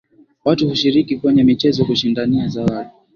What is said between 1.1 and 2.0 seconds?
kwenye michezo